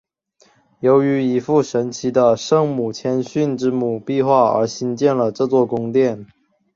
[0.79, 6.25] 由于一幅神奇的圣母谦逊之母壁画而兴建了这座圣殿。